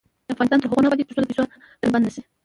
افغانستان 0.33 0.59
تر 0.61 0.67
هغو 0.69 0.81
نه 0.83 0.87
ابادیږي، 0.89 1.07
ترڅو 1.07 1.21
د 1.23 1.27
پیسو 1.29 1.43
مینځل 1.47 1.91
بند 1.93 2.03
نشي. 2.07 2.21